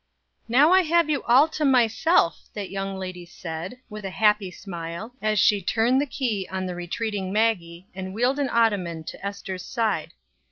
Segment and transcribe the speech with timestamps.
[0.47, 5.13] "Now I have you all to myself," that young lady said, with a happy smile,
[5.21, 9.63] as she turned the key on the retreating Maggie and wheeled an ottoman to Ester's
[9.63, 10.13] side.